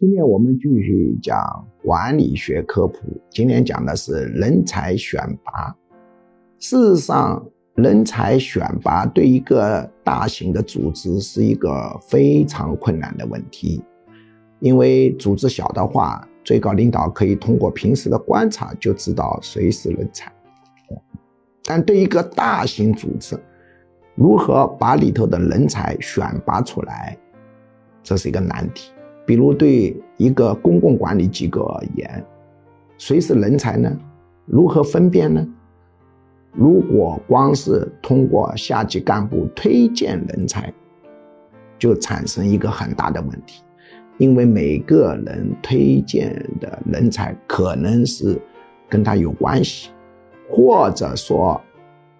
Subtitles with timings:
[0.00, 1.38] 今天我们继续讲
[1.84, 5.76] 管理学科普，今天讲的是人才选拔。
[6.58, 13.84] 事实上，人才选拔对一个大型的组织是一个非常困难的问题，
[14.60, 20.32] 因为组织小的话，最高领导可以通过平时的观察就知道谁是人才。
[21.62, 23.38] 但对一个大型组织，
[24.14, 27.18] 如何把里头的人才选拔出来，
[28.02, 28.92] 这是一个难题。
[29.30, 32.26] 比如对一个公共管理机构而言，
[32.98, 33.96] 谁是人才呢？
[34.44, 35.46] 如何分辨呢？
[36.52, 40.74] 如果光是通过下级干部推荐人才，
[41.78, 43.62] 就产生一个很大的问题，
[44.18, 48.36] 因为每个人推荐的人才可能是
[48.88, 49.90] 跟他有关系，
[50.50, 51.60] 或者说，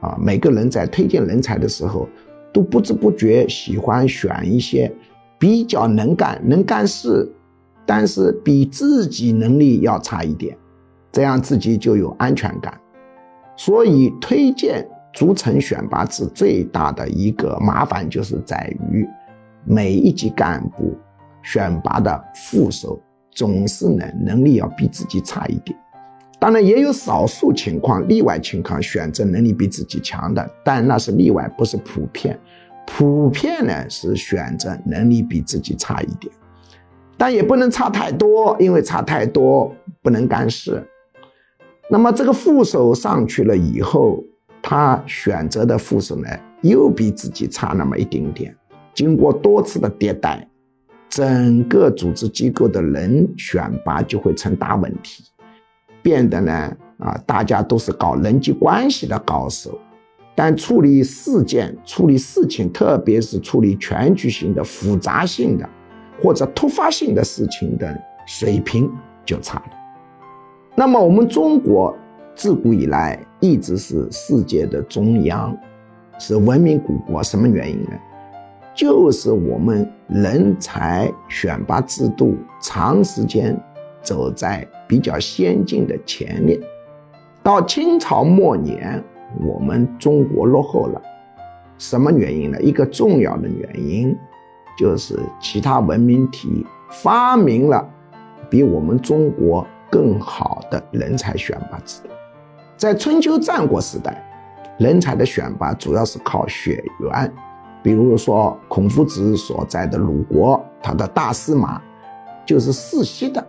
[0.00, 2.08] 啊，每个人在推荐人才的时候，
[2.52, 4.88] 都不知不觉喜欢选一些。
[5.42, 7.28] 比较能干、能干事，
[7.84, 10.56] 但是比自己能力要差一点，
[11.10, 12.80] 这样自己就有安全感。
[13.56, 19.04] 所以，推荐逐层选拔制最大的一个麻烦就是在于，
[19.64, 20.96] 每一级干部
[21.42, 25.76] 选拔的副手总是呢能力要比自己差一点。
[26.38, 32.38] 当然，也有少数情况、例外情况选择能力比自己强的，但那是例外，不是普遍。
[32.86, 36.32] 普遍呢是选择能力比自己差一点，
[37.16, 40.86] 但也不能差太多，因为差太多不能干事。
[41.90, 44.22] 那么这个副手上去了以后，
[44.62, 46.28] 他选择的副手呢
[46.62, 48.54] 又比自己差那么一丁点。
[48.94, 50.46] 经过多次的迭代，
[51.08, 55.24] 整个组织机构的人选拔就会成大问题，
[56.02, 59.78] 变得呢啊大家都是搞人际关系的高手。
[60.34, 65.68] 但处理事件、处理事情，特别是处理全局性的、复杂性的
[66.22, 67.94] 或者突发性的事情的
[68.26, 68.90] 水平
[69.26, 69.70] 就差了。
[70.74, 71.94] 那么，我们中国
[72.34, 75.54] 自古以来一直是世界的中央，
[76.18, 77.22] 是文明古国。
[77.22, 77.90] 什么原因呢？
[78.74, 83.54] 就是我们人才选拔制度长时间
[84.00, 86.58] 走在比较先进的前列。
[87.42, 89.04] 到清朝末年。
[89.40, 91.00] 我们中国落后了，
[91.78, 92.60] 什么原因呢？
[92.60, 94.16] 一个重要的原因
[94.78, 97.88] 就是其他文明体发明了
[98.50, 102.08] 比我们中国更好的人才选拔制度。
[102.76, 104.22] 在春秋战国时代，
[104.78, 107.32] 人才的选拔主要是靠血缘，
[107.82, 111.80] 比如说孔夫子所在的鲁国，他的大司马
[112.44, 113.46] 就是世袭的，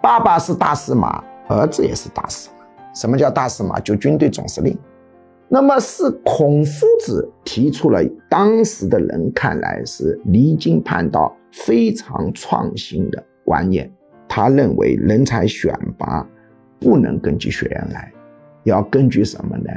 [0.00, 2.64] 爸爸是大司马，儿子也是大司马。
[2.94, 3.78] 什么叫大司马？
[3.80, 4.76] 就军队总司令。
[5.54, 13.92] 那么是孔夫子提出了当时的人看来是离经叛道、非常创新的观念。
[14.26, 16.26] 他认为人才选拔
[16.80, 18.10] 不能根据血缘来，
[18.62, 19.70] 要根据什么呢？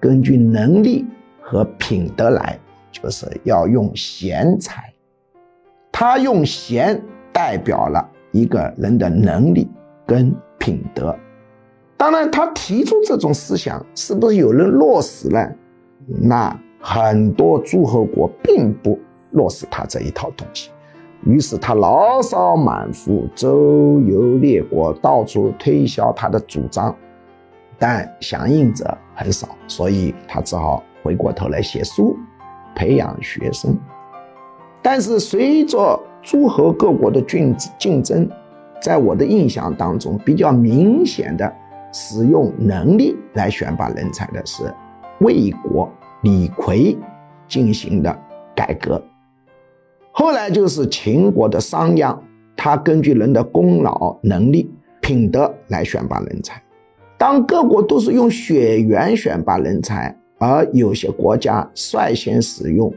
[0.00, 1.04] 根据能力
[1.42, 2.58] 和品德来，
[2.90, 4.90] 就是要用贤才。
[5.92, 6.98] 他用贤
[7.30, 9.68] 代表了一个人的能力
[10.06, 11.14] 跟品德。
[12.00, 15.52] 当然，他提出这种思想，是不是有人落实了？
[16.06, 18.98] 那很多诸侯国并不
[19.32, 20.70] 落实他这一套东西，
[21.26, 26.96] 于是他牢骚满腹，周游列国，到处推销他的主张，
[27.78, 32.16] 但响应者很少，所以他只好回过头来写书，
[32.74, 33.76] 培养学生。
[34.80, 38.26] 但是随着诸侯各国的竞竞争，
[38.80, 41.54] 在我的印象当中，比较明显的。
[41.92, 44.72] 使用能力来选拔人才的是
[45.20, 45.90] 魏国
[46.22, 46.96] 李逵
[47.48, 48.16] 进行的
[48.54, 49.02] 改革，
[50.12, 52.16] 后来就是秦国的商鞅，
[52.56, 54.70] 他根据人的功劳、能力、
[55.00, 56.62] 品德来选拔人才。
[57.18, 62.92] 当各国都是用血缘选拔人才，而有些国家率先使用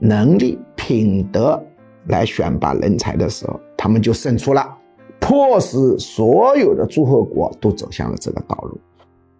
[0.00, 1.62] 能力、品德
[2.06, 4.78] 来选拔人才的时候，他们就胜出了。
[5.22, 8.76] 迫使所有的诸侯国都走向了这个道路。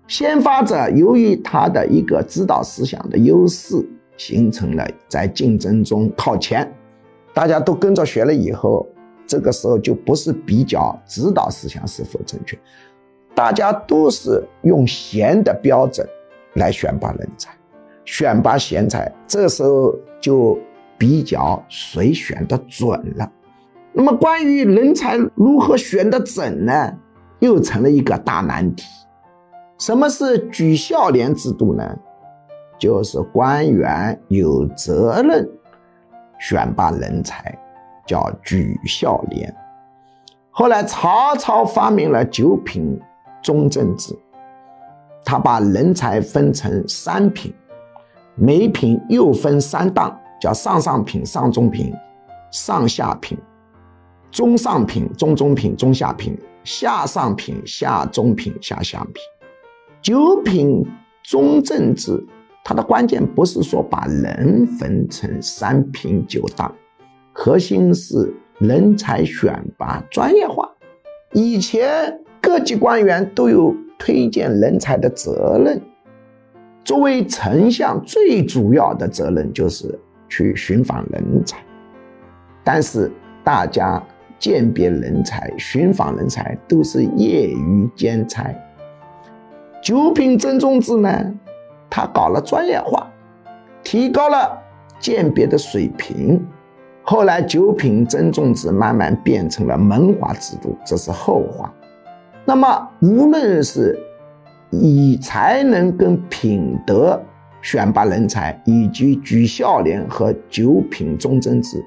[0.07, 3.85] 先发者由于他的一个指导思想的优势，
[4.17, 6.73] 形成了在竞争中靠前。
[7.35, 8.87] 大家都跟着学了以后，
[9.27, 12.57] 这个时候就不是比较指导思想是否正确，
[13.35, 16.07] 大家都是用贤的标准
[16.55, 17.51] 来选拔人才，
[18.05, 20.57] 选拔贤才，这时候就
[20.97, 23.29] 比较谁选的准了。
[23.93, 26.93] 那么，关于人才如何选的准呢？
[27.41, 28.85] 又成了一个大难题。
[29.79, 31.99] 什么是举孝廉制度呢？
[32.79, 35.49] 就是官员有责任
[36.41, 37.57] 选拔人才，
[38.07, 39.55] 叫举孝廉。
[40.51, 43.01] 后来曹操发明了九品
[43.43, 44.17] 中正制，
[45.25, 47.53] 他把人才分成三品，
[48.37, 51.95] 每品又分三档，叫上上品、上中品、
[52.51, 53.39] 上下品，
[54.33, 59.23] 中上品、中中品、中下品，下上品、下中品、下下品。
[60.01, 60.85] 九品
[61.23, 62.21] 中正制，
[62.65, 66.75] 它的关键不是说把人分成三品九档，
[67.33, 68.35] 核心是。
[68.59, 70.71] 人才选拔专业化，
[71.33, 75.83] 以前各级官员都有推荐人才的责任。
[76.85, 81.59] 作为丞相，最主要的责任就是去寻访人才。
[82.63, 83.11] 但是
[83.43, 84.01] 大家
[84.43, 88.53] 鉴别人才、寻访人才都是业余兼差。
[89.81, 91.33] 九品正中制呢，
[91.89, 93.09] 他搞了专业化，
[93.85, 94.59] 提高了
[94.99, 96.45] 鉴别的水平。
[97.05, 101.73] 后来九品珍重制慢慢变成了门阀制度，这是后话。
[102.45, 103.97] 那么无论是
[104.71, 107.21] 以才能跟品德
[107.61, 111.85] 选拔人才，以及举孝廉和九品中正制，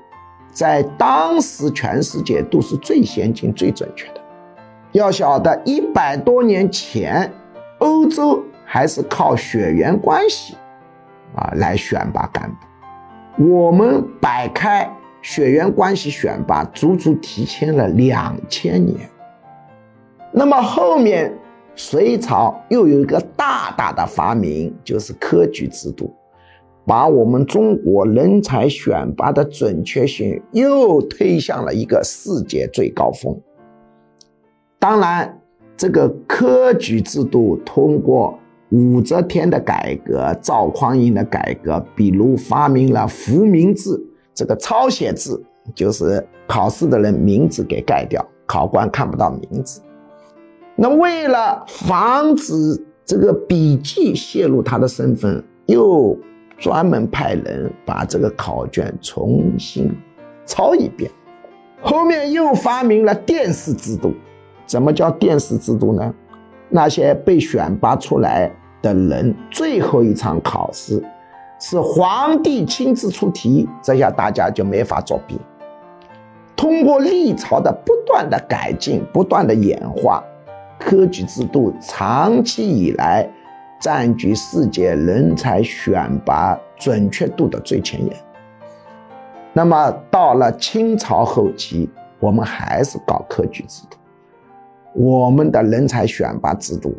[0.56, 4.22] 在当时全世界都是最先进、最准确的。
[4.94, 7.30] 要晓得，一百多年前，
[7.80, 10.56] 欧洲还是靠血缘关系
[11.36, 12.50] 啊来选拔干
[13.38, 14.90] 部，我们摆开。
[15.22, 19.10] 血缘关系选拔足足提前了两千年。
[20.32, 21.34] 那么后面
[21.76, 26.16] 隋朝又有一个大大的发明，就是科举制度，
[26.86, 33.36] 把我们中国人才选拔的准确性又推向了一个世界最高峰。
[34.78, 35.42] 当然，
[35.76, 38.38] 这个科举制度通过
[38.70, 44.00] 武则天的改革、赵匡胤的改革，比如发明了复名制。
[44.34, 45.42] 这个抄写字
[45.74, 49.82] 就是考试的人名字给盖掉，考官看不到名字。
[50.76, 52.54] 那为了防止
[53.06, 56.18] 这个笔记泄露他的身份，又
[56.58, 59.92] 专门派人把这个考卷重新
[60.46, 61.10] 抄一遍。
[61.82, 64.14] 后面又发明了殿试制度。
[64.66, 66.14] 怎么叫殿试制度呢？
[66.70, 71.04] 那些被选拔出来的人，最后一场考试。
[71.60, 75.40] 是皇帝亲自出题，这下大家就没法作弊。
[76.56, 80.24] 通过历朝的不断的改进、不断的演化，
[80.80, 83.30] 科举制度长期以来
[83.80, 88.16] 占据世界人才选拔准确度的最前沿。
[89.54, 91.90] 那么到了清朝后期，
[92.20, 93.98] 我们还是搞科举制度，
[94.94, 96.94] 我们的人才选拔制度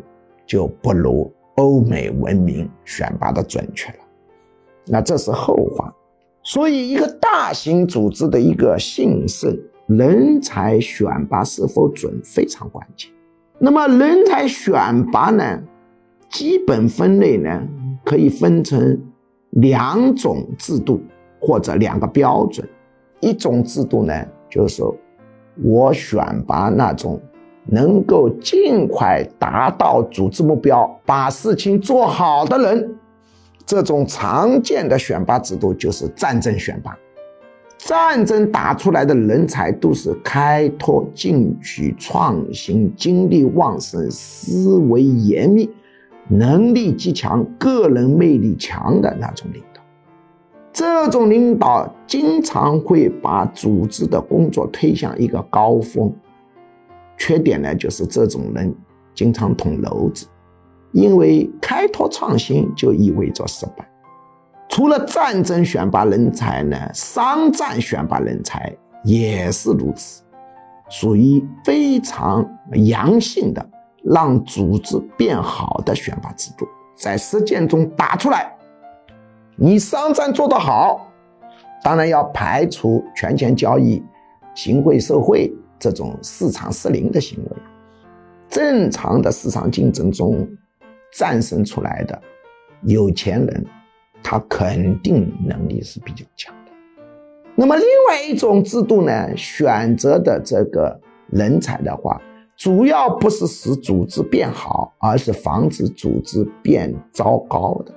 [0.45, 3.99] 就不如欧美文明选拔的准确了。
[4.85, 5.93] 那这是后话，
[6.41, 9.55] 所以一个大型组织的一个兴盛，
[9.87, 13.11] 人才选拔是否准非常关键。
[13.59, 15.61] 那么人才选拔呢，
[16.29, 17.61] 基本分类呢
[18.03, 18.99] 可以分成
[19.51, 21.01] 两种制度
[21.39, 22.67] 或者两个标准。
[23.19, 24.13] 一种制度呢，
[24.49, 24.83] 就是
[25.63, 27.19] 我选拔那种
[27.65, 32.95] 能够尽快达到组织目标、把事情做好的人。
[33.65, 36.97] 这种常见的选拔制度就是战争选拔，
[37.77, 45.69] 战争打出来的人才都是开拓、进取、创新、精力旺盛、思维严密、
[46.27, 49.81] 能力极强、个人魅力强的那种领导。
[50.71, 56.13] 这种领导经常会把组织的工作推向一个高峰，
[57.17, 58.75] 缺点呢就是这种人
[59.15, 60.27] 经常捅娄子。
[60.93, 63.87] 因为开拓创新就意味着失败。
[64.69, 70.23] 除了战争选拔人才呢，商战选拔人才也是如此，
[70.89, 73.69] 属于非常阳性的
[74.09, 76.67] 让组织变好的选拔制度。
[76.95, 78.51] 在实践中打出来，
[79.55, 81.11] 你商战做得好，
[81.83, 84.03] 当然要排除权钱交易、
[84.55, 87.51] 行贿受贿这种市场失灵的行为。
[88.49, 90.47] 正常的市场竞争中。
[91.13, 92.21] 战胜出来的
[92.83, 93.65] 有钱人，
[94.21, 96.71] 他肯定能力是比较强的。
[97.55, 100.99] 那么，另外一种制度呢，选择的这个
[101.31, 102.21] 人才的话，
[102.57, 107.93] 主要不是使组织变好，而是防止组织变糟糕的。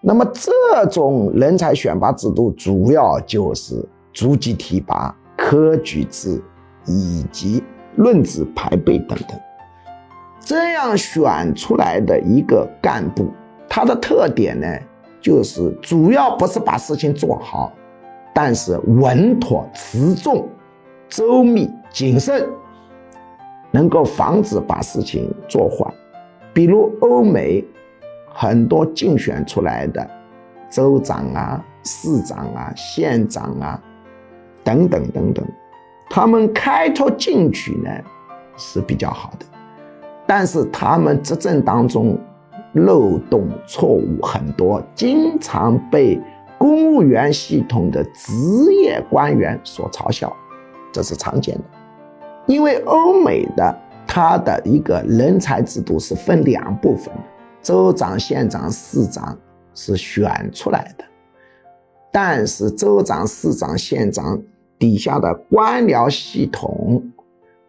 [0.00, 0.50] 那么，这
[0.86, 6.42] 种人才选拔制度主要就是逐级提拔、科举制
[6.86, 7.62] 以及
[7.96, 9.38] 论资排辈等等。
[10.40, 13.26] 这样选出来的一个干部，
[13.68, 14.66] 他的特点呢，
[15.20, 17.70] 就是主要不是把事情做好，
[18.34, 20.48] 但是稳妥、持重、
[21.06, 22.46] 周密、谨慎，
[23.74, 25.84] 能够防止把事情做坏。
[26.52, 27.64] 比如欧美
[28.32, 30.08] 很多竞选出来的
[30.70, 33.82] 州长啊、市长啊、县长啊
[34.62, 35.44] 等等等等，
[36.08, 37.90] 他们开拓进取呢
[38.56, 39.46] 是比较好的，
[40.24, 42.16] 但是他们执政当中
[42.74, 46.20] 漏洞错误很多，经常被
[46.56, 48.32] 公务员系统的职
[48.84, 50.32] 业官员所嘲笑，
[50.92, 51.64] 这是常见的。
[52.46, 53.74] 因为欧美的
[54.06, 57.22] 它的一个人才制度是分两部分的，
[57.62, 59.36] 州长、县长、市长
[59.74, 61.04] 是选出来的，
[62.12, 64.38] 但是州长、市长、县长
[64.78, 67.02] 底下的官僚系统，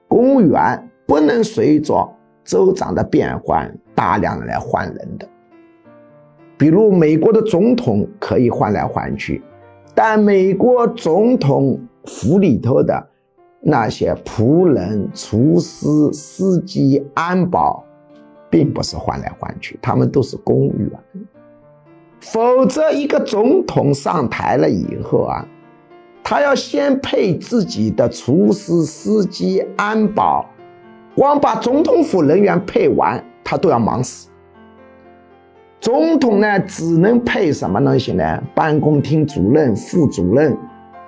[0.10, 2.13] 公务员不能随着
[2.44, 5.25] 州长的变换大量来换人的。
[6.58, 9.41] 比如美国的总统可以换来换去，
[9.96, 13.08] 但美国总统府里头的。
[13.67, 17.84] 那些仆人、厨师、司机、安保，
[18.48, 20.91] 并不是换来换去，他们都是公务员。
[22.19, 25.43] 否则，一个总统上台了以后啊，
[26.24, 30.45] 他要先配自己的厨师、司机、安保，
[31.15, 34.29] 光把总统府人员配完，他都要忙死。
[35.79, 38.43] 总统呢，只能配什么东西呢？
[38.53, 40.55] 办公厅主任、副主任，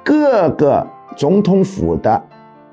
[0.03, 2.19] 各个总统府的。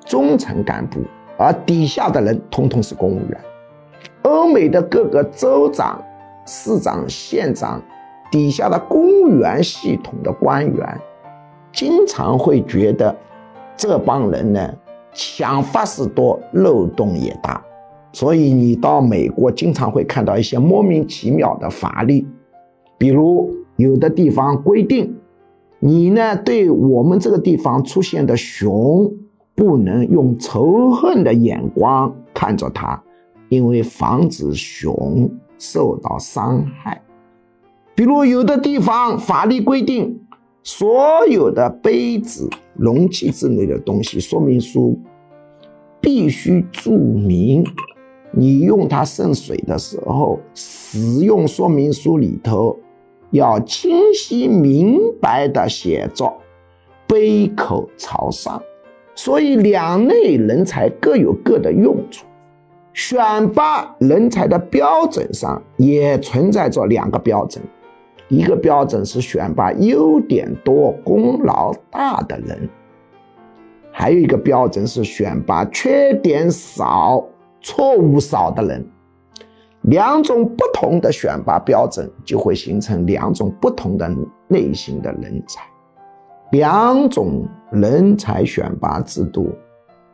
[0.05, 1.01] 中层干部，
[1.39, 3.41] 而底下的人通通是公务员。
[4.23, 6.03] 欧美的各个州长、
[6.47, 7.81] 市长、县长
[8.31, 11.01] 底下的公务员系统的官员，
[11.73, 13.15] 经常会觉得
[13.77, 14.75] 这帮人呢，
[15.13, 17.63] 想法是多，漏洞也大。
[18.13, 22.27] 所以你到美国经常会看到一些莫名其妙的法律，
[22.97, 25.17] 比如有的地方规定，
[25.81, 29.13] 你呢对我们这个地方出现的熊。
[29.55, 33.03] 不能用仇恨的眼光看着它，
[33.49, 37.01] 因为防止熊受到伤害。
[37.95, 40.21] 比如，有的地方法律规定，
[40.65, 44.99] 所有的杯子、容器之类的东西说明书
[46.01, 47.65] 必须注明，
[48.33, 52.77] 你用它盛水的时候，使用说明书里头
[53.31, 56.33] 要清晰明白的写着
[57.07, 58.61] “杯口朝上”。
[59.15, 62.27] 所以，两类人才各有各的用处。
[62.93, 67.63] 选拔人才的标准上也存在着两个标准：
[68.29, 72.57] 一个标准是选拔优点多、功劳大的人；
[73.91, 77.25] 还有一个标准是选拔缺点少、
[77.61, 78.85] 错误少的人。
[79.83, 84.09] 两种不同的选拔标准，就会形成两种不同的
[84.49, 85.63] 类型的人才。
[86.55, 89.51] 两种人才选拔制度，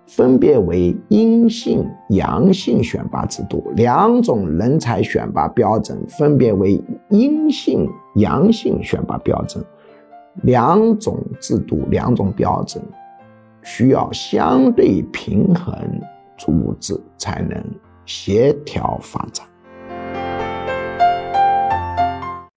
[0.06, 9.62] 分别为阴性、阳性选拔制度；两种人才选拔标准，分别为阴性、阳性选拔标准。
[10.44, 12.82] 两种制度、两种标准，
[13.62, 15.76] 需要相对平衡
[16.38, 17.62] 组织，才能
[18.06, 19.46] 协调发展。